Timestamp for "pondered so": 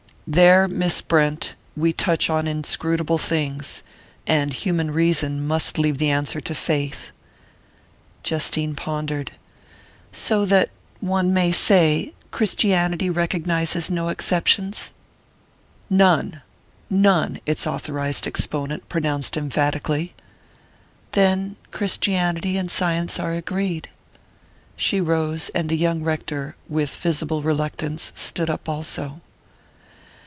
8.73-10.45